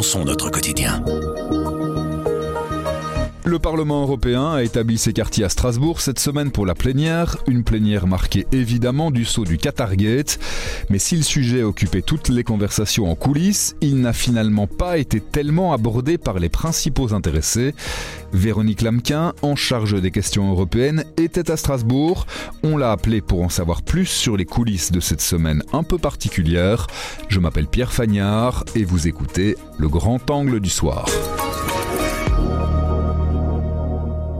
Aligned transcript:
repensons 0.00 0.24
notre 0.24 0.48
quotidien. 0.48 1.04
Le 3.50 3.58
Parlement 3.58 4.02
européen 4.02 4.52
a 4.52 4.62
établi 4.62 4.96
ses 4.96 5.12
quartiers 5.12 5.42
à 5.42 5.48
Strasbourg 5.48 6.00
cette 6.00 6.20
semaine 6.20 6.52
pour 6.52 6.66
la 6.66 6.76
plénière, 6.76 7.36
une 7.48 7.64
plénière 7.64 8.06
marquée 8.06 8.46
évidemment 8.52 9.10
du 9.10 9.24
saut 9.24 9.44
du 9.44 9.58
Qatargate. 9.58 10.38
Mais 10.88 11.00
si 11.00 11.16
le 11.16 11.24
sujet 11.24 11.64
occupait 11.64 12.00
toutes 12.00 12.28
les 12.28 12.44
conversations 12.44 13.10
en 13.10 13.16
coulisses, 13.16 13.74
il 13.80 14.00
n'a 14.02 14.12
finalement 14.12 14.68
pas 14.68 14.98
été 14.98 15.20
tellement 15.20 15.72
abordé 15.72 16.16
par 16.16 16.38
les 16.38 16.48
principaux 16.48 17.12
intéressés. 17.12 17.74
Véronique 18.32 18.82
Lamquin, 18.82 19.32
en 19.42 19.56
charge 19.56 20.00
des 20.00 20.12
questions 20.12 20.48
européennes, 20.52 21.04
était 21.16 21.50
à 21.50 21.56
Strasbourg. 21.56 22.28
On 22.62 22.76
l'a 22.76 22.92
appelée 22.92 23.20
pour 23.20 23.42
en 23.42 23.48
savoir 23.48 23.82
plus 23.82 24.06
sur 24.06 24.36
les 24.36 24.44
coulisses 24.44 24.92
de 24.92 25.00
cette 25.00 25.22
semaine 25.22 25.64
un 25.72 25.82
peu 25.82 25.98
particulière. 25.98 26.86
Je 27.26 27.40
m'appelle 27.40 27.66
Pierre 27.66 27.92
Fagnard 27.92 28.64
et 28.76 28.84
vous 28.84 29.08
écoutez 29.08 29.56
Le 29.76 29.88
Grand 29.88 30.30
Angle 30.30 30.60
du 30.60 30.70
Soir. 30.70 31.06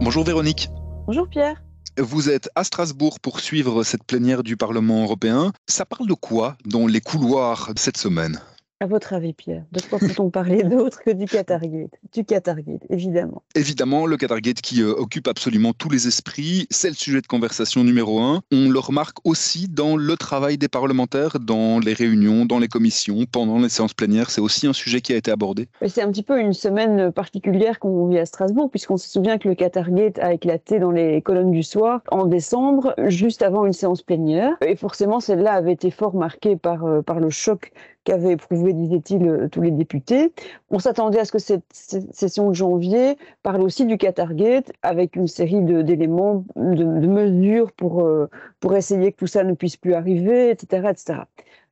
Bonjour 0.03 0.23
Véronique. 0.23 0.67
Bonjour 1.05 1.29
Pierre. 1.29 1.61
Vous 1.99 2.27
êtes 2.27 2.49
à 2.55 2.63
Strasbourg 2.63 3.19
pour 3.19 3.39
suivre 3.39 3.83
cette 3.83 4.03
plénière 4.03 4.41
du 4.41 4.57
Parlement 4.57 5.03
européen. 5.03 5.51
Ça 5.67 5.85
parle 5.85 6.07
de 6.07 6.15
quoi 6.15 6.57
dans 6.65 6.87
les 6.87 7.01
couloirs 7.01 7.69
cette 7.75 7.97
semaine? 7.97 8.41
À 8.81 8.87
votre 8.87 9.13
avis, 9.13 9.33
Pierre, 9.33 9.63
de 9.71 9.79
quoi 9.79 9.99
peut-on 9.99 10.31
parler 10.31 10.63
d'autre 10.71 11.03
que 11.03 11.11
du 11.11 11.25
Qatargate? 11.25 11.91
Du 12.13 12.25
Qatargate, 12.25 12.81
évidemment. 12.89 13.43
Évidemment, 13.53 14.07
le 14.07 14.17
Qatargate 14.17 14.59
qui 14.61 14.81
euh, 14.81 14.93
occupe 14.97 15.27
absolument 15.27 15.71
tous 15.71 15.89
les 15.89 16.07
esprits, 16.07 16.65
c'est 16.71 16.89
le 16.89 16.95
sujet 16.95 17.21
de 17.21 17.27
conversation 17.27 17.83
numéro 17.83 18.19
un. 18.19 18.41
On 18.51 18.71
le 18.71 18.79
remarque 18.79 19.17
aussi 19.23 19.67
dans 19.69 19.97
le 19.97 20.17
travail 20.17 20.57
des 20.57 20.67
parlementaires, 20.67 21.39
dans 21.39 21.77
les 21.77 21.93
réunions, 21.93 22.45
dans 22.45 22.57
les 22.57 22.67
commissions, 22.67 23.25
pendant 23.31 23.59
les 23.59 23.69
séances 23.69 23.93
plénières. 23.93 24.31
C'est 24.31 24.41
aussi 24.41 24.65
un 24.65 24.73
sujet 24.73 25.01
qui 25.01 25.13
a 25.13 25.15
été 25.15 25.29
abordé. 25.29 25.67
C'est 25.87 26.01
un 26.01 26.11
petit 26.11 26.23
peu 26.23 26.39
une 26.39 26.53
semaine 26.53 27.11
particulière 27.11 27.77
qu'on 27.77 28.07
vit 28.07 28.17
à 28.17 28.25
Strasbourg, 28.25 28.71
puisqu'on 28.71 28.97
se 28.97 29.07
souvient 29.07 29.37
que 29.37 29.47
le 29.47 29.53
Qatargate 29.53 30.17
a 30.17 30.33
éclaté 30.33 30.79
dans 30.79 30.91
les 30.91 31.21
colonnes 31.21 31.51
du 31.51 31.61
soir 31.61 32.01
en 32.09 32.25
décembre, 32.25 32.95
juste 33.05 33.43
avant 33.43 33.63
une 33.67 33.73
séance 33.73 34.01
plénière. 34.01 34.57
Et 34.65 34.75
forcément, 34.75 35.19
celle-là 35.19 35.53
avait 35.53 35.73
été 35.73 35.91
fort 35.91 36.15
marquée 36.15 36.55
par, 36.55 36.85
euh, 36.85 37.03
par 37.03 37.19
le 37.19 37.29
choc 37.29 37.71
qu'avaient 38.03 38.33
éprouvé, 38.33 38.73
disait-il, 38.73 39.27
euh, 39.27 39.47
tous 39.47 39.61
les 39.61 39.71
députés. 39.71 40.33
On 40.69 40.79
s'attendait 40.79 41.19
à 41.19 41.25
ce 41.25 41.31
que 41.31 41.39
cette 41.39 41.63
session 41.71 42.49
de 42.49 42.55
janvier 42.55 43.17
parle 43.43 43.61
aussi 43.61 43.85
du 43.85 43.97
Qatargate 43.97 44.71
avec 44.81 45.15
une 45.15 45.27
série 45.27 45.61
d'éléments, 45.61 46.43
de, 46.55 46.83
mesures 46.83 47.71
pour, 47.71 48.01
euh, 48.01 48.29
pour 48.59 48.75
essayer 48.75 49.11
que 49.11 49.17
tout 49.17 49.27
ça 49.27 49.43
ne 49.43 49.53
puisse 49.53 49.77
plus 49.77 49.93
arriver, 49.93 50.49
etc. 50.49 50.89
etc. 50.89 51.19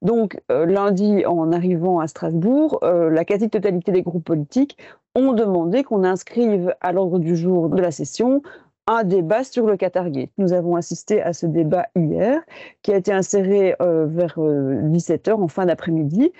Donc, 0.02 0.40
euh, 0.52 0.66
lundi, 0.66 1.26
en 1.26 1.52
arrivant 1.52 2.00
à 2.00 2.08
Strasbourg, 2.08 2.80
la 2.82 3.26
quasi-totalité 3.26 3.92
des 3.92 4.02
groupes 4.02 4.24
politiques 4.24 4.78
ont 5.16 5.34
demandé 5.34 5.84
qu'on 5.84 6.04
inscrive 6.04 6.74
à 6.80 6.92
l'ordre 6.94 7.20
du 7.20 7.36
jour 7.36 7.70
de 7.70 7.82
la 7.82 7.92
session 7.92 8.42
un 8.90 9.04
débat 9.04 9.44
sur 9.44 9.68
le 9.68 9.78
Qatargate. 9.78 10.32
Nous 10.38 10.52
avons 10.52 10.76
assisté 10.76 11.22
à 11.22 11.34
ce 11.34 11.46
débat 11.46 11.88
hier, 11.96 12.42
qui 12.82 12.92
a 12.92 12.98
été 12.98 13.12
inséré 13.12 13.76
euh, 13.82 14.08
vers 14.08 14.38
17h 14.40 15.30
euh, 15.30 15.34
en 15.34 15.48
fin 15.48 15.68
d'après-midi, 15.68 16.32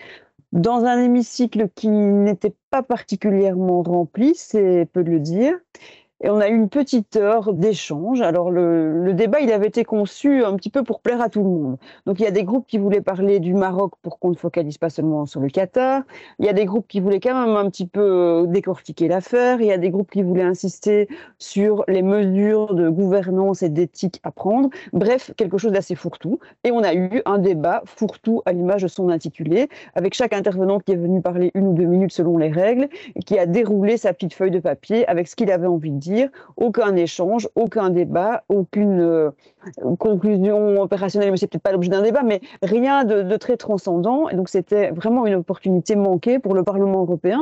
dans 0.52 0.84
un 0.84 1.00
hémicycle 1.00 1.70
qui 1.76 1.90
n'était 1.90 2.56
pas 2.72 2.82
particulièrement 2.82 3.84
rempli, 3.84 4.34
c'est 4.36 4.88
peu 4.92 5.04
de 5.04 5.12
le 5.12 5.20
dire, 5.20 5.54
et 6.22 6.30
on 6.30 6.40
a 6.40 6.50
eu 6.50 6.56
une 6.56 6.70
petite 6.70 7.16
heure 7.16 7.54
d'échange. 7.54 8.22
Alors 8.22 8.52
le, 8.52 9.14
débat, 9.14 9.40
il 9.40 9.52
avait 9.52 9.68
été 9.68 9.86
conçu 9.86 10.44
un 10.44 10.56
petit 10.56 10.70
peu 10.70 10.84
pour 10.84 11.00
plaire 11.00 11.22
à 11.22 11.30
tout 11.30 11.44
le 11.44 11.50
monde. 11.50 11.78
Donc 12.06 12.20
il 12.20 12.24
y 12.24 12.28
a 12.28 12.32
des 12.32 12.44
groupes 12.44 12.66
qui 12.68 12.78
voulaient 12.78 13.02
parler 13.02 13.40
du 13.40 13.54
Maroc 13.54 13.94
pour 14.02 14.20
qu'on 14.20 14.30
ne 14.30 14.36
focalise 14.36 14.78
pas 14.78 14.90
seulement 14.90 15.26
sur 15.26 15.40
le 15.40 15.48
Qatar. 15.50 16.04
Il 16.40 16.46
y 16.46 16.50
a 16.50 16.54
des 16.54 16.66
groupes 16.66 16.88
qui 16.88 17.00
voulaient 17.00 17.22
quand 17.22 17.34
même 17.34 17.56
un 17.56 17.70
petit 17.70 17.88
peu 17.88 18.02
euh, 18.02 18.46
décortiquer 18.48 19.08
l'affaire. 19.08 19.62
Il 19.62 19.68
y 19.68 19.72
a 19.72 19.78
des 19.78 19.90
groupes 19.90 20.12
qui 20.12 20.22
voulaient 20.22 20.44
insister 20.44 21.08
sur 21.38 21.86
les 21.88 22.02
mesures 22.02 22.74
de 22.74 22.90
gouvernance 22.90 23.64
et 23.64 23.70
d'éthique 23.70 24.20
à 24.24 24.32
prendre. 24.32 24.70
Bref, 24.92 25.32
quelque 25.38 25.58
chose 25.58 25.72
d'assez 25.72 25.96
fourre-tout. 25.96 26.40
Et 26.66 26.72
on 26.72 26.84
a 26.84 26.94
eu 26.94 27.22
un 27.26 27.38
débat 27.38 27.82
fourre-tout 27.86 28.42
à 28.46 28.52
l'image 28.52 28.84
de 28.84 28.88
son 28.88 29.10
intitulé, 29.10 29.70
avec 29.96 30.14
chaque 30.14 30.34
intervenant 30.34 30.80
qui 30.80 30.92
est 30.92 30.98
venu 30.98 31.22
parler 31.22 31.52
une 31.54 31.68
ou 31.68 31.74
deux 31.74 31.86
minutes 31.86 32.12
selon 32.12 32.38
les 32.38 32.50
règles 32.50 32.90
et 33.16 33.22
qui 33.22 33.40
a 33.40 33.46
déroulé 33.46 33.96
sa 33.98 34.14
petite 34.14 34.34
feuille 34.34 34.52
de 34.52 34.60
papier 34.60 35.08
avec 35.08 35.28
ce 35.28 35.36
qu'il 35.36 35.52
avait 35.52 35.68
envie 35.68 35.92
de 35.92 35.98
dire 35.98 36.09
aucun 36.58 36.96
échange, 36.96 37.50
aucun 37.56 37.90
débat, 37.90 38.44
aucune 38.50 39.00
euh, 39.00 39.32
conclusion 39.98 40.82
opérationnelle, 40.82 41.32
mais 41.32 41.38
c'est 41.38 41.48
peut-être 41.48 41.64
pas 41.64 41.72
l'objet 41.72 41.90
d'un 41.90 42.02
débat, 42.02 42.24
mais 42.24 42.42
rien 42.62 43.04
de, 43.04 43.36
très 43.38 43.58
transcendant. 43.58 44.30
Et 44.30 44.36
donc 44.36 44.50
c'était 44.50 44.92
vraiment 44.92 45.26
une 45.26 45.36
opportunité 45.36 45.96
manquée 45.96 46.40
pour 46.40 46.56
le 46.56 46.64
Parlement 46.64 47.02
européen 47.02 47.42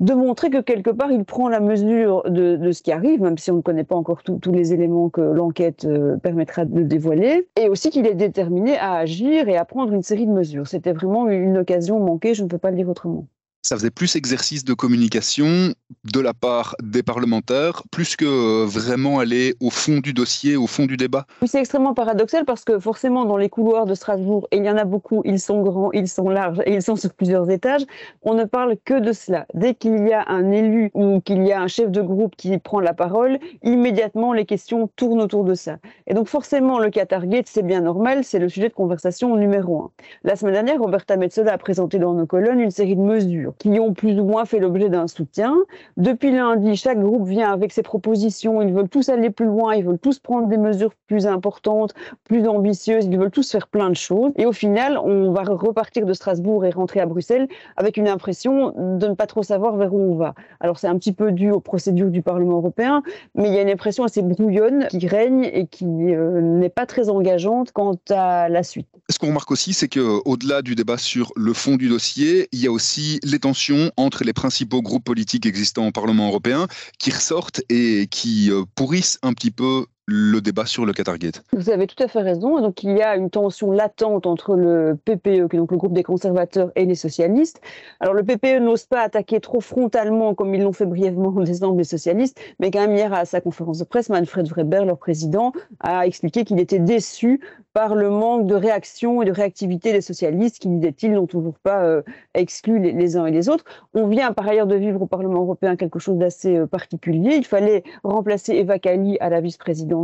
de 0.00 0.14
montrer 0.14 0.48
que 0.48 0.60
quelque 0.60 0.90
part 0.90 1.10
il 1.10 1.24
prend 1.24 1.48
la 1.48 1.58
mesure 1.58 2.22
de, 2.30 2.70
ce 2.70 2.82
qui 2.82 2.92
arrive, 2.92 3.20
même 3.20 3.36
si 3.36 3.50
on 3.50 3.56
ne 3.56 3.62
connaît 3.62 3.82
pas 3.82 3.96
encore 3.96 4.22
tous 4.22 4.52
les 4.52 4.72
éléments 4.72 5.10
que 5.10 5.20
l'enquête 5.20 5.86
euh, 5.86 6.16
permettra 6.18 6.64
de 6.64 6.82
dévoiler, 6.82 7.48
et 7.56 7.68
aussi 7.68 7.90
qu'il 7.90 8.06
est 8.06 8.14
déterminé 8.14 8.78
à 8.78 8.94
agir 8.94 9.48
et 9.48 9.56
à 9.56 9.64
prendre 9.64 9.92
une 9.92 10.02
série 10.02 10.26
de 10.26 10.32
mesures. 10.32 10.68
C'était 10.68 10.92
vraiment 10.92 11.28
une 11.28 11.58
occasion 11.58 11.98
manquée, 11.98 12.34
je 12.34 12.44
ne 12.44 12.48
peux 12.48 12.58
pas 12.58 12.70
le 12.70 12.76
dire 12.76 12.88
autrement 12.88 13.26
ça 13.68 13.76
faisait 13.76 13.90
plus 13.90 14.16
exercice 14.16 14.64
de 14.64 14.72
communication 14.72 15.74
de 16.10 16.20
la 16.20 16.32
part 16.32 16.74
des 16.82 17.02
parlementaires, 17.02 17.82
plus 17.90 18.16
que 18.16 18.24
euh, 18.24 18.64
vraiment 18.64 19.18
aller 19.18 19.56
au 19.60 19.68
fond 19.68 19.98
du 19.98 20.14
dossier, 20.14 20.56
au 20.56 20.66
fond 20.66 20.86
du 20.86 20.96
débat. 20.96 21.26
C'est 21.46 21.60
extrêmement 21.60 21.92
paradoxal 21.92 22.46
parce 22.46 22.64
que 22.64 22.78
forcément, 22.78 23.26
dans 23.26 23.36
les 23.36 23.50
couloirs 23.50 23.84
de 23.84 23.94
Strasbourg, 23.94 24.48
et 24.52 24.56
il 24.56 24.64
y 24.64 24.70
en 24.70 24.78
a 24.78 24.84
beaucoup, 24.84 25.20
ils 25.26 25.38
sont 25.38 25.60
grands, 25.60 25.92
ils 25.92 26.08
sont 26.08 26.30
larges 26.30 26.62
et 26.64 26.72
ils 26.72 26.82
sont 26.82 26.96
sur 26.96 27.12
plusieurs 27.12 27.50
étages, 27.50 27.82
on 28.22 28.32
ne 28.32 28.44
parle 28.44 28.76
que 28.86 28.98
de 28.98 29.12
cela. 29.12 29.44
Dès 29.52 29.74
qu'il 29.74 30.08
y 30.08 30.14
a 30.14 30.24
un 30.28 30.50
élu 30.50 30.90
ou 30.94 31.20
qu'il 31.20 31.42
y 31.46 31.52
a 31.52 31.60
un 31.60 31.68
chef 31.68 31.90
de 31.90 32.00
groupe 32.00 32.36
qui 32.36 32.56
prend 32.56 32.80
la 32.80 32.94
parole, 32.94 33.38
immédiatement 33.62 34.32
les 34.32 34.46
questions 34.46 34.88
tournent 34.96 35.20
autour 35.20 35.44
de 35.44 35.52
ça. 35.52 35.76
Et 36.06 36.14
donc 36.14 36.28
forcément, 36.28 36.78
le 36.78 36.88
Qatargate, 36.88 37.48
c'est 37.48 37.66
bien 37.66 37.82
normal, 37.82 38.24
c'est 38.24 38.38
le 38.38 38.48
sujet 38.48 38.70
de 38.70 38.74
conversation 38.74 39.36
numéro 39.36 39.82
un. 39.82 39.90
La 40.24 40.36
semaine 40.36 40.54
dernière, 40.54 40.80
Roberta 40.80 41.18
Metsola 41.18 41.52
a 41.52 41.58
présenté 41.58 41.98
dans 41.98 42.14
nos 42.14 42.24
colonnes 42.24 42.60
une 42.60 42.70
série 42.70 42.96
de 42.96 43.02
mesures 43.02 43.52
qui 43.58 43.80
ont 43.80 43.92
plus 43.92 44.18
ou 44.18 44.24
moins 44.24 44.44
fait 44.44 44.58
l'objet 44.58 44.88
d'un 44.88 45.08
soutien. 45.08 45.56
Depuis 45.96 46.32
lundi, 46.32 46.76
chaque 46.76 47.00
groupe 47.00 47.26
vient 47.26 47.52
avec 47.52 47.72
ses 47.72 47.82
propositions. 47.82 48.62
Ils 48.62 48.72
veulent 48.72 48.88
tous 48.88 49.08
aller 49.08 49.30
plus 49.30 49.46
loin, 49.46 49.74
ils 49.74 49.84
veulent 49.84 49.98
tous 49.98 50.18
prendre 50.18 50.48
des 50.48 50.58
mesures 50.58 50.92
plus 51.06 51.26
importantes, 51.26 51.94
plus 52.24 52.46
ambitieuses, 52.46 53.06
ils 53.06 53.18
veulent 53.18 53.30
tous 53.30 53.50
faire 53.50 53.68
plein 53.68 53.90
de 53.90 53.96
choses. 53.96 54.32
Et 54.36 54.46
au 54.46 54.52
final, 54.52 54.98
on 54.98 55.32
va 55.32 55.42
repartir 55.42 56.06
de 56.06 56.12
Strasbourg 56.12 56.64
et 56.64 56.70
rentrer 56.70 57.00
à 57.00 57.06
Bruxelles 57.06 57.48
avec 57.76 57.96
une 57.96 58.08
impression 58.08 58.72
de 58.76 59.08
ne 59.08 59.14
pas 59.14 59.26
trop 59.26 59.42
savoir 59.42 59.76
vers 59.76 59.92
où 59.94 60.00
on 60.00 60.16
va. 60.16 60.34
Alors 60.60 60.78
c'est 60.78 60.86
un 60.86 60.98
petit 60.98 61.12
peu 61.12 61.32
dû 61.32 61.50
aux 61.50 61.60
procédures 61.60 62.10
du 62.10 62.22
Parlement 62.22 62.58
européen, 62.58 63.02
mais 63.34 63.48
il 63.48 63.54
y 63.54 63.58
a 63.58 63.62
une 63.62 63.70
impression 63.70 64.04
assez 64.04 64.22
brouillonne 64.22 64.86
qui 64.88 65.06
règne 65.06 65.48
et 65.52 65.66
qui 65.66 65.84
euh, 65.86 66.40
n'est 66.40 66.68
pas 66.68 66.86
très 66.86 67.08
engageante 67.08 67.72
quant 67.72 67.96
à 68.10 68.48
la 68.48 68.62
suite. 68.62 68.88
Ce 69.10 69.18
qu'on 69.18 69.28
remarque 69.28 69.50
aussi, 69.50 69.72
c'est 69.72 69.88
qu'au-delà 69.88 70.62
du 70.62 70.74
débat 70.74 70.98
sur 70.98 71.32
le 71.36 71.52
fond 71.52 71.76
du 71.76 71.88
dossier, 71.88 72.48
il 72.52 72.60
y 72.60 72.66
a 72.66 72.72
aussi 72.72 73.20
les 73.24 73.37
tensions 73.38 73.92
entre 73.96 74.24
les 74.24 74.32
principaux 74.32 74.82
groupes 74.82 75.04
politiques 75.04 75.46
existants 75.46 75.86
au 75.86 75.92
Parlement 75.92 76.28
européen 76.28 76.66
qui 76.98 77.10
ressortent 77.10 77.62
et 77.68 78.06
qui 78.10 78.50
euh, 78.50 78.64
pourrissent 78.74 79.18
un 79.22 79.32
petit 79.32 79.50
peu 79.50 79.86
le 80.10 80.40
débat 80.40 80.64
sur 80.64 80.86
le 80.86 80.94
Qatargate. 80.94 81.44
Vous 81.52 81.68
avez 81.68 81.86
tout 81.86 82.02
à 82.02 82.08
fait 82.08 82.22
raison. 82.22 82.62
Donc 82.62 82.82
il 82.82 82.96
y 82.96 83.02
a 83.02 83.14
une 83.14 83.28
tension 83.28 83.70
latente 83.70 84.26
entre 84.26 84.56
le 84.56 84.96
PPE, 85.04 85.48
qui 85.48 85.56
est 85.56 85.58
donc 85.58 85.70
le 85.70 85.76
groupe 85.76 85.92
des 85.92 86.02
conservateurs, 86.02 86.72
et 86.76 86.86
les 86.86 86.94
socialistes. 86.94 87.60
Alors 88.00 88.14
le 88.14 88.22
PPE 88.22 88.60
n'ose 88.60 88.86
pas 88.86 89.02
attaquer 89.02 89.38
trop 89.38 89.60
frontalement, 89.60 90.34
comme 90.34 90.54
ils 90.54 90.62
l'ont 90.62 90.72
fait 90.72 90.86
brièvement 90.86 91.28
en 91.28 91.42
décembre 91.42 91.76
les 91.76 91.84
socialistes, 91.84 92.40
mais 92.58 92.70
quand 92.70 92.80
même 92.80 92.96
hier 92.96 93.12
à 93.12 93.26
sa 93.26 93.42
conférence 93.42 93.80
de 93.80 93.84
presse, 93.84 94.08
Manfred 94.08 94.50
Weber, 94.56 94.86
leur 94.86 94.96
président, 94.96 95.52
a 95.80 96.06
expliqué 96.06 96.44
qu'il 96.44 96.58
était 96.58 96.78
déçu 96.78 97.40
par 97.74 97.94
le 97.94 98.10
manque 98.10 98.46
de 98.46 98.54
réaction 98.54 99.22
et 99.22 99.24
de 99.24 99.30
réactivité 99.30 99.92
des 99.92 100.00
socialistes, 100.00 100.58
qui, 100.58 100.68
disait-il, 100.68 101.12
n'ont 101.12 101.28
toujours 101.28 101.58
pas 101.62 101.84
euh, 101.84 102.02
exclu 102.34 102.80
les, 102.80 103.16
uns 103.16 103.26
et 103.26 103.30
les 103.30 103.48
autres. 103.48 103.64
On 103.94 104.08
vient 104.08 104.32
par 104.32 104.48
ailleurs 104.48 104.66
de 104.66 104.74
vivre 104.74 105.02
au 105.02 105.06
Parlement 105.06 105.42
européen 105.42 105.76
quelque 105.76 106.00
chose 106.00 106.16
d'assez 106.16 106.56
euh, 106.56 106.66
particulier. 106.66 107.36
Il 107.36 107.44
fallait 107.44 107.84
remplacer 108.02 108.54
Eva 108.54 108.80
Kaili 108.80 109.16
à 109.20 109.28
la 109.28 109.40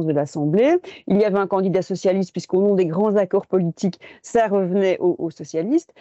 de 0.03 0.13
l'Assemblée. 0.13 0.77
Il 1.07 1.19
y 1.19 1.25
avait 1.25 1.39
un 1.39 1.47
candidat 1.47 1.83
socialiste, 1.83 2.33
puisqu'au 2.33 2.61
nom 2.61 2.75
des 2.75 2.87
grands 2.87 3.17
accords 3.17 3.47
politiques, 3.47 4.01
ça 4.23 4.49
revenait 4.49 4.99
aux, 4.99 5.31
socialistes. 5.31 5.93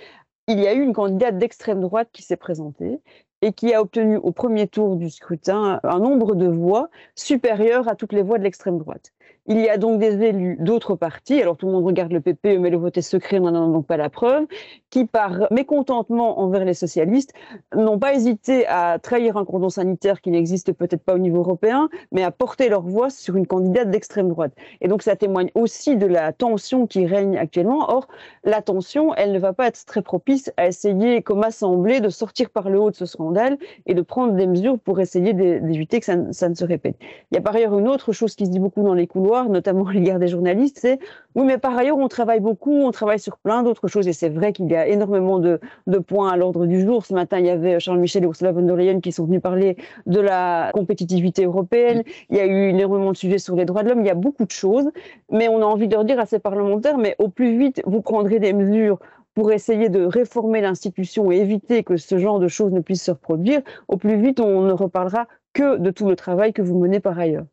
Il 0.48 0.60
y 0.60 0.68
a 0.68 0.74
eu 0.74 0.82
une 0.82 0.94
candidate 0.94 1.38
d'extrême 1.38 1.80
droite 1.80 2.10
qui 2.12 2.22
s'est 2.22 2.38
présentée 2.38 3.00
et 3.42 3.54
qui 3.54 3.74
a 3.74 3.82
obtenu 3.82 4.18
au 4.18 4.32
premier 4.32 4.68
tour 4.68 4.96
du 4.96 5.10
scrutin 5.10 5.80
un 5.84 6.00
nombre 6.00 6.36
de 6.36 6.48
voix 6.48 6.90
supérieur 7.16 7.88
à 7.88 7.96
toutes 7.96 8.14
les 8.14 8.24
voix 8.24 8.38
de 8.38 8.44
l'extrême 8.44 8.78
droite. 8.78 9.14
Il 9.46 9.60
y 9.60 9.68
a 9.68 9.78
donc 9.78 10.00
des 10.00 10.24
élus 10.24 10.56
d'autres 10.62 10.96
partis, 10.96 11.42
alors 11.42 11.58
tout 11.58 11.66
le 11.66 11.74
monde 11.74 11.84
regarde 11.84 12.14
le 12.14 12.22
PPE, 12.22 12.60
mais 12.60 12.70
le 12.70 12.78
vote 12.78 12.98
est 12.98 13.02
secret, 13.02 13.40
on 13.40 13.52
n'en 13.52 13.70
a 13.70 13.74
donc 13.74 13.86
pas 13.86 13.98
la 13.98 14.10
preuve, 14.10 14.46
qui 14.90 15.04
par 15.04 15.48
mécontentement 15.52 16.40
envers 16.40 16.64
les 16.64 16.74
socialistes 16.74 17.34
n'ont 17.76 18.00
pas 18.00 18.14
hésité 18.14 18.66
à 18.68 19.00
trahir 19.00 19.36
un 19.36 19.44
cordon 19.44 19.68
sanitaire 19.68 20.22
qui 20.22 20.32
n'existe 20.32 20.72
peut-être 20.72 21.04
pas 21.04 21.16
au 21.16 21.18
niveau 21.18 21.40
européen, 21.40 21.90
mais 22.14 22.24
à 22.24 22.32
porter 22.32 22.70
leur 22.70 22.84
voix 22.84 23.10
sur 23.10 23.36
une 23.36 23.46
candidate 23.46 23.92
d'extrême 23.92 24.30
droite. 24.30 24.54
Et 24.80 24.88
donc 24.88 25.02
ça 25.02 25.18
témoigne 25.18 25.50
aussi 25.56 25.98
de 25.98 26.06
la 26.06 26.32
tension 26.32 26.88
qui 26.88 27.06
règne 27.06 27.36
actuellement. 27.38 27.94
Or, 27.94 28.08
la 28.46 28.62
tension, 28.62 29.14
elle 29.16 29.34
ne 29.34 29.40
va 29.40 29.52
pas 29.52 29.68
être 29.68 29.84
très 29.86 30.02
propice 30.02 30.54
à 30.56 30.68
essayer, 30.68 31.22
comme 31.22 31.44
assemblée, 31.44 32.00
de 32.00 32.08
sortir 32.08 32.50
par 32.50 32.70
le 32.70 32.80
haut 32.80 32.92
de 32.92 32.96
ce 32.96 33.06
scandale 33.06 33.58
et 33.88 33.94
de 33.94 34.02
prendre 34.02 34.36
des 34.36 34.48
mesures 34.48 34.80
pour 34.80 35.02
essayer 35.02 35.34
d'éviter 35.34 36.00
que 36.00 36.06
ça, 36.06 36.16
ça 36.32 36.48
ne 36.48 36.56
se 36.56 36.64
répète. 36.64 36.96
Il 37.32 37.36
y 37.36 37.38
a 37.38 37.42
par 37.42 37.56
ailleurs 37.56 37.78
une 37.78 37.90
autre 37.90 38.14
chose 38.14 38.36
qui 38.36 38.46
se 38.46 38.52
dit 38.52 38.60
beaucoup 38.60 38.84
dans 38.84 38.94
les 38.94 39.06
couloirs, 39.08 39.33
notamment 39.50 39.88
à 39.88 39.94
l'égard 39.94 40.20
des 40.20 40.28
journalistes, 40.28 40.78
c'est 40.80 41.00
oui, 41.36 41.46
mais 41.46 41.58
par 41.58 41.76
ailleurs, 41.76 41.98
on 41.98 42.08
travaille 42.08 42.40
beaucoup, 42.40 42.74
on 42.74 42.92
travaille 42.92 43.20
sur 43.20 43.38
plein 43.38 43.64
d'autres 43.64 43.88
choses, 43.88 44.08
et 44.08 44.14
c'est 44.14 44.30
vrai 44.30 44.54
qu'il 44.54 44.70
y 44.70 44.76
a 44.76 44.88
énormément 44.88 45.40
de, 45.40 45.60
points 46.08 46.30
à 46.30 46.38
l'ordre 46.38 46.66
du 46.68 46.82
jour. 46.82 47.06
Ce 47.06 47.14
matin, 47.14 47.40
il 47.40 47.48
y 47.48 47.50
avait 47.50 47.80
Charles 47.80 48.00
Michel 48.00 48.24
et 48.24 48.28
Ursula 48.28 48.52
von 48.52 48.62
der 48.62 48.76
Leyen 48.76 49.00
qui 49.00 49.12
sont 49.12 49.26
venus 49.26 49.42
parler 49.42 49.78
de 50.06 50.20
la 50.20 50.72
compétitivité 50.74 51.46
européenne. 51.46 52.04
Il 52.30 52.38
y 52.38 52.40
a 52.40 52.46
eu 52.46 52.70
énormément 52.70 53.12
de 53.12 53.18
sujets 53.18 53.40
sur 53.40 53.56
les 53.56 53.66
droits 53.66 53.84
de 53.84 53.90
l'homme. 53.90 54.02
Il 54.02 54.08
y 54.08 54.12
a 54.12 54.16
beaucoup 54.16 54.46
de 54.46 54.52
choses, 54.52 54.90
mais 55.32 55.48
on 55.48 55.62
a 55.62 55.66
envie 55.66 55.88
de 55.88 55.94
leur 55.94 56.06
dire 56.06 56.20
à 56.20 56.26
ces 56.26 56.40
parlementaires, 56.40 56.98
mais 56.98 57.16
au 57.18 57.30
plus 57.30 57.58
vite, 57.58 57.82
vous 57.86 58.02
prendrez 58.02 58.40
des 58.40 58.54
mesures 58.54 59.00
pour 59.34 59.52
essayer 59.52 59.90
de 59.90 60.06
réformer 60.06 60.62
l'institution 60.62 61.32
et 61.32 61.38
éviter 61.38 61.84
que 61.84 61.98
ce 61.98 62.18
genre 62.18 62.40
de 62.40 62.48
choses 62.48 62.72
ne 62.72 62.82
puissent 62.82 63.04
se 63.04 63.12
reproduire, 63.12 63.62
au 63.88 63.98
plus 63.98 64.22
vite 64.22 64.40
on 64.40 64.62
ne 64.62 64.74
reparlera 64.74 65.28
que 65.54 65.78
de 65.78 65.92
tout 65.92 66.08
le 66.08 66.16
travail 66.16 66.54
que 66.54 66.62
vous 66.62 66.78
menez 66.78 67.00
par 67.00 67.18
ailleurs. 67.18 67.46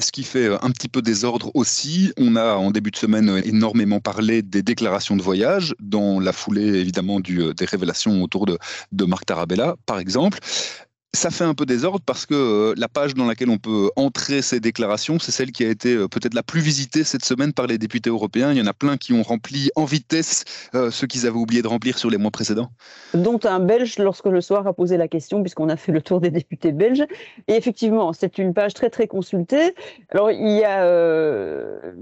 Ce 0.00 0.12
qui 0.12 0.22
fait 0.22 0.46
euh, 0.46 0.58
un 0.62 0.70
petit 0.70 0.88
peu 0.88 1.02
désordre 1.02 1.50
aussi, 1.54 2.12
on 2.16 2.36
a 2.36 2.54
en 2.54 2.70
début 2.70 2.92
de 2.92 2.96
semaine 2.96 3.42
énormément 3.44 3.98
parlé 3.98 4.42
des 4.42 4.62
déclarations 4.62 5.16
de 5.16 5.22
voyage, 5.22 5.74
dans 5.80 6.20
la 6.20 6.32
foulée 6.32 6.78
évidemment 6.78 7.18
du, 7.18 7.42
euh, 7.42 7.52
des 7.52 7.64
révélations 7.64 8.22
autour 8.22 8.46
de, 8.46 8.58
de 8.92 9.04
Marc 9.04 9.26
Tarabella, 9.26 9.74
par 9.86 9.98
exemple. 9.98 10.38
Ça 11.14 11.30
fait 11.30 11.44
un 11.44 11.54
peu 11.54 11.64
désordre 11.64 12.00
parce 12.04 12.26
que 12.26 12.34
euh, 12.34 12.74
la 12.76 12.86
page 12.86 13.14
dans 13.14 13.24
laquelle 13.24 13.48
on 13.48 13.56
peut 13.56 13.90
entrer 13.96 14.42
ces 14.42 14.60
déclarations, 14.60 15.18
c'est 15.18 15.32
celle 15.32 15.52
qui 15.52 15.64
a 15.64 15.68
été 15.70 15.94
euh, 15.94 16.06
peut-être 16.06 16.34
la 16.34 16.42
plus 16.42 16.60
visitée 16.60 17.02
cette 17.02 17.24
semaine 17.24 17.54
par 17.54 17.66
les 17.66 17.78
députés 17.78 18.10
européens. 18.10 18.52
Il 18.52 18.58
y 18.58 18.60
en 18.60 18.66
a 18.66 18.74
plein 18.74 18.98
qui 18.98 19.14
ont 19.14 19.22
rempli 19.22 19.70
en 19.74 19.86
vitesse 19.86 20.44
euh, 20.74 20.90
ce 20.90 21.06
qu'ils 21.06 21.26
avaient 21.26 21.38
oublié 21.38 21.62
de 21.62 21.66
remplir 21.66 21.96
sur 21.96 22.10
les 22.10 22.18
mois 22.18 22.30
précédents. 22.30 22.68
Dont 23.14 23.40
un 23.44 23.58
Belge 23.58 23.98
lorsque 23.98 24.26
le 24.26 24.42
soir 24.42 24.66
a 24.66 24.74
posé 24.74 24.98
la 24.98 25.08
question, 25.08 25.40
puisqu'on 25.40 25.70
a 25.70 25.76
fait 25.76 25.92
le 25.92 26.02
tour 26.02 26.20
des 26.20 26.30
députés 26.30 26.72
belges. 26.72 27.06
Et 27.48 27.54
effectivement, 27.54 28.12
c'est 28.12 28.36
une 28.36 28.52
page 28.52 28.74
très 28.74 28.90
très 28.90 29.06
consultée. 29.06 29.74
Alors 30.10 30.30
il 30.30 30.58
y 30.58 30.64
a 30.64 30.84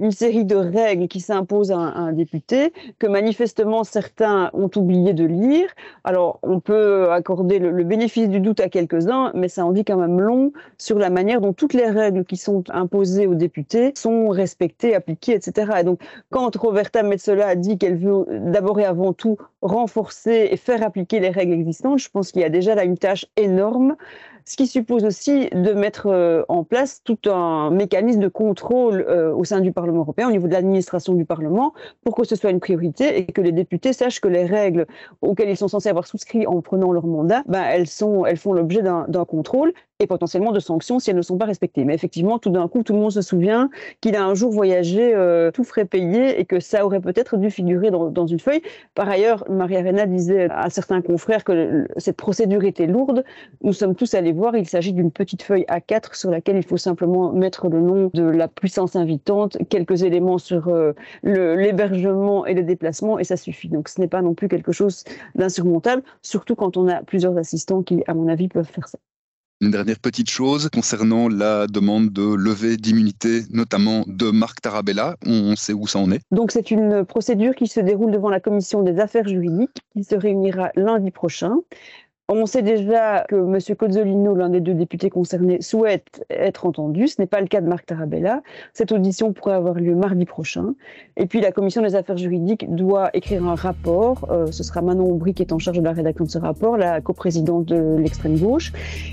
une 0.01 0.11
série 0.11 0.45
de 0.45 0.57
règles 0.57 1.07
qui 1.07 1.21
s'imposent 1.21 1.71
à, 1.71 1.77
un 1.77 2.13
député 2.13 2.73
que 2.99 3.07
manifestement 3.07 3.85
certains 3.85 4.51
ont 4.53 4.71
oublié 4.75 5.15
de 5.15 5.25
lire. 5.25 5.69
Alors 6.03 6.41
on 6.43 6.59
peut 6.59 7.13
accorder 7.13 7.61
le 7.61 7.85
bénéfice 7.85 8.29
du 8.29 8.41
doute 8.41 8.59
à 8.59 8.69
quelques 8.69 8.96
mais 9.35 9.49
ça 9.49 9.65
en 9.65 9.73
dit 9.73 9.85
quand 9.85 9.97
même 9.97 10.21
long 10.21 10.53
sur 10.79 10.99
la 10.99 11.11
manière 11.11 11.41
dont 11.41 11.53
toutes 11.53 11.75
les 11.75 11.89
règles 11.89 12.25
qui 12.25 12.37
sont 12.37 12.65
imposées 12.71 13.27
aux 13.27 13.35
députés 13.35 13.93
sont 13.95 14.29
respectées, 14.29 14.95
appliquées, 14.95 15.35
etc. 15.35 15.73
Et 15.81 15.85
donc, 15.85 16.01
quand 16.31 16.55
Roberta 16.57 17.03
Metsola 17.03 17.49
a 17.49 17.55
dit 17.55 17.79
qu'elle 17.79 17.97
veut 17.97 18.27
d'abord 18.29 18.81
et 18.81 18.85
avant 18.85 19.13
tout 19.13 19.37
renforcer 19.63 20.49
et 20.51 20.57
faire 20.57 20.83
appliquer 20.83 21.21
les 21.21 21.31
règles 21.31 21.53
existantes, 21.53 21.99
je 21.99 22.11
pense 22.11 22.33
qu'il 22.33 22.43
y 22.43 22.45
a 22.45 22.51
déjà 22.51 22.75
là 22.75 22.85
une 22.85 22.99
tâche 22.99 23.27
énorme 23.37 23.97
ce 24.49 24.57
qui 24.57 24.69
suppose 24.69 25.05
aussi 25.05 25.49
de 25.51 25.73
mettre 25.73 26.07
euh, 26.07 26.45
en 26.49 26.63
place 26.63 27.03
tout 27.03 27.19
un 27.27 27.71
mécanisme 27.71 28.21
de 28.21 28.29
contrôle 28.29 29.05
euh, 29.09 29.35
au 29.35 29.43
sein 29.43 29.61
du 29.61 29.73
Parlement 29.73 30.01
européen, 30.01 30.29
au 30.29 30.31
niveau 30.31 30.47
de 30.47 30.53
l'administration 30.53 31.15
du 31.15 31.25
Parlement, 31.25 31.75
pour 32.05 32.15
que 32.15 32.25
ce 32.25 32.37
soit 32.37 32.51
une 32.51 32.61
priorité 32.61 33.19
et 33.19 33.27
que 33.27 33.41
les 33.41 33.51
députés 33.51 33.93
sachent 33.93 34.21
que 34.21 34.29
les 34.29 34.45
règles 34.45 34.87
auxquelles 35.21 35.51
ils 35.51 35.57
sont 35.57 35.67
censés 35.67 35.89
avoir 35.89 36.07
souscrit 36.07 36.47
en 36.47 36.63
prenant 36.63 36.93
leur 36.93 37.07
mandat, 37.07 37.43
ben, 37.49 37.65
elles, 37.65 37.89
sont, 37.89 38.25
elles 38.25 38.37
font 38.37 38.53
l'objet 38.53 38.83
d'un 38.83 39.25
contrôle 39.25 39.73
et 39.99 40.07
potentiellement 40.07 40.53
de 40.53 40.61
sanctions 40.61 40.99
si 40.99 41.11
elles 41.11 41.17
ne 41.17 41.23
sont 41.23 41.39
pas 41.39 41.47
respectées. 41.47 41.85
Mais 41.85 41.95
effectivement, 41.95 42.39
tout 42.39 42.51
d'un 42.51 42.69
coup, 42.69 42.83
tout 42.83 42.93
le 42.93 42.99
monde 42.99 43.13
se 43.13 43.23
souvient 43.23 43.71
qu'il 44.01 44.15
a 44.15 44.25
un 44.25 44.35
jour 44.35 44.53
voyagé 44.53 45.15
euh, 45.15 45.51
tout 45.51 45.65
frais 45.65 45.87
payé 45.87 46.39
et 46.39 46.45
que 46.45 46.61
ça 46.61 46.85
aurait 46.85 47.01
peut-être 47.01 47.37
dû 47.37 47.51
figurer 47.51 47.91
dans, 47.91 48.27
une 48.27 48.39
feuille. 48.39 48.63
Par 48.95 49.09
ailleurs, 49.09 49.45
Maria 49.49 49.81
Arena 49.81 50.07
disait 50.07 50.49
à 50.51 50.69
certains 50.71 51.01
confrères 51.01 51.45
que 51.45 51.87
cette 51.97 52.17
procédure 52.17 52.65
était 52.65 52.87
lourde. 52.87 53.25
Nous 53.63 53.73
sommes 53.73 53.95
tous 53.95 54.15
allés 54.15 54.33
voir, 54.37 54.57
il 54.57 54.69
s'agit 54.69 54.93
d'une 54.93 55.11
petite 55.11 55.43
feuille 55.43 55.65
A4 55.69 56.17
sur 56.17 56.31
laquelle 56.31 56.57
il 56.57 56.63
faut 56.63 56.77
simplement 56.77 57.33
mettre 57.33 57.69
le 57.69 57.81
nom 57.81 58.11
de 58.15 58.23
la 58.23 58.49
puissance 58.49 58.97
invitante, 58.97 59.59
quelques 59.69 60.03
éléments 60.03 60.39
sur 60.39 60.69
euh, 60.69 60.93
l'hébergement 61.23 62.47
et 62.47 62.55
les 62.55 62.63
déplacements 62.63 63.19
et 63.19 63.25
ça 63.25 63.37
suffit. 63.37 63.69
Donc 63.69 63.89
ce 63.89 64.01
n'est 64.01 64.09
pas 64.09 64.23
non 64.23 64.35
plus 64.35 64.49
quelque 64.49 64.73
chose 64.73 65.05
d'insurmontable, 65.35 66.03
surtout 66.23 66.55
quand 66.55 66.77
on 66.77 66.89
a 66.89 67.03
plusieurs 67.03 67.37
assistants 67.37 67.83
qui, 67.83 68.03
à 68.07 68.15
mon 68.15 68.29
avis, 68.29 68.49
peuvent 68.49 68.71
faire 68.71 68.89
ça. 68.89 68.99
Une 69.63 69.71
dernière 69.71 69.99
petite 69.99 70.29
chose 70.29 70.69
concernant 70.69 71.31
la 71.31 71.67
demande 71.67 72.11
de 72.11 72.35
levée 72.35 72.77
d'immunité, 72.77 73.41
notamment 73.51 74.05
de 74.07 74.31
Marc 74.31 74.61
Tarabella. 74.61 75.17
On 75.25 75.57
sait 75.57 75.73
où 75.73 75.87
ça 75.87 75.99
en 75.99 76.11
est. 76.11 76.21
Donc 76.31 76.51
c'est 76.51 76.71
une 76.71 77.07
procédure 77.07 77.55
qui 77.55 77.67
se 77.67 77.81
déroule 77.81 78.11
devant 78.11 78.29
la 78.29 78.39
commission 78.39 78.83
des 78.83 79.01
affaires 79.01 79.27
juridiques 79.27 79.79
qui 79.95 80.05
se 80.05 80.15
réunira 80.15 80.73
lundi 80.77 81.11
prochain. 81.11 81.57
On 82.29 82.45
sait 82.45 82.63
déjà 82.63 83.25
que 83.29 83.37
M. 83.37 83.77
Cozzolino, 83.77 84.35
l'un 84.35 84.49
des 84.49 84.59
deux 84.59 84.75
députés 84.75 85.11
concernés, 85.11 85.63
souhaite 85.63 86.27
être 86.29 86.67
entendu. 86.67 87.07
Ce 87.07 87.21
n'est 87.21 87.29
pas 87.29 87.41
le 87.41 87.47
cas 87.47 87.61
de 87.61 87.69
Marc 87.69 87.87
Tarabella. 87.87 88.43
Cette 88.73 88.91
audition 88.91 89.33
pourrait 89.33 89.55
avoir 89.55 89.75
lieu 89.75 89.95
mardi 89.95 90.25
prochain. 90.25 90.75
Et 91.17 91.27
puis 91.27 91.41
la 91.41 91.53
commission 91.53 91.83
des 91.83 91.95
affaires 91.95 92.17
juridiques 92.17 92.67
doit 92.75 93.11
écrire 93.15 93.47
un 93.47 93.55
rapport. 93.55 94.27
Euh, 94.33 94.47
ce 94.51 94.65
sera 94.65 94.83
Manon 94.83 95.09
Aubry 95.09 95.35
qui 95.35 95.43
est 95.43 95.53
en 95.53 95.61
charge 95.61 95.79
de 95.79 95.85
la 95.85 95.93
rédaction 95.93 96.25
de 96.25 96.31
ce 96.31 96.39
rapport, 96.39 96.77
la 96.77 97.01
coprésidente 97.01 97.67
de 97.67 97.97
l'extrême 97.97 98.37
gauche. 98.37 98.73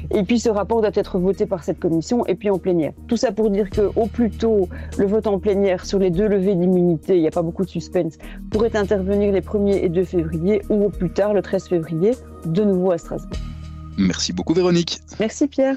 Et 0.10 0.24
puis 0.24 0.40
ce 0.40 0.50
rapport 0.50 0.82
doit 0.82 0.90
être 0.96 1.20
voté 1.20 1.46
par 1.46 1.64
cette 1.64 1.80
commission 1.80 2.26
et 2.26 2.34
puis 2.34 2.50
en 2.50 2.58
plénière. 2.58 2.94
Tout 3.08 3.18
ça 3.18 3.32
pour 3.32 3.52
dire 3.52 3.70
que 3.70 3.92
au 3.96 4.08
plus 4.08 4.32
tôt, 4.32 4.68
le 4.98 5.06
vote 5.06 5.28
en 5.28 5.38
plénière 5.38 5.86
sur 5.86 6.00
les 6.00 6.10
deux 6.10 6.28
levées 6.28 6.56
d'immunité, 6.56 7.18
il 7.18 7.22
n'y 7.22 7.28
a 7.28 7.32
pas 7.32 7.44
beaucoup 7.44 7.64
de 7.64 7.70
suspense, 7.70 8.18
pourrait 8.50 8.76
intervenir 8.76 9.32
les 9.32 9.42
1er 9.42 9.84
et 9.84 9.90
2 9.90 10.04
février 10.04 10.64
ou 10.72 10.86
au 10.86 10.90
plus 10.90 11.12
tard 11.12 11.36
le 11.36 11.44
13 11.44 11.68
février 11.68 12.14
de 12.46 12.64
nouveau 12.64 12.92
à 12.92 12.98
Strasbourg. 12.98 13.38
Merci 13.98 14.34
beaucoup 14.34 14.54
Véronique. 14.54 15.02
Merci 15.20 15.48
Pierre. 15.48 15.76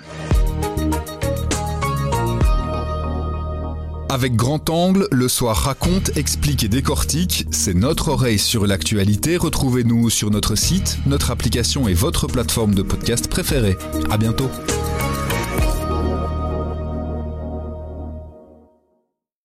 Avec 4.08 4.36
Grand 4.36 4.70
Angle, 4.70 5.08
le 5.10 5.28
soir 5.28 5.56
raconte, 5.56 6.16
explique 6.16 6.62
et 6.62 6.68
décortique. 6.68 7.46
C'est 7.50 7.74
notre 7.74 8.08
oreille 8.08 8.38
sur 8.38 8.66
l'actualité. 8.66 9.36
Retrouvez-nous 9.36 10.10
sur 10.10 10.30
notre 10.30 10.54
site, 10.54 10.98
notre 11.06 11.32
application 11.32 11.88
et 11.88 11.94
votre 11.94 12.28
plateforme 12.28 12.74
de 12.74 12.82
podcast 12.82 13.28
préférée. 13.28 13.76
À 14.08 14.16
bientôt. 14.16 14.48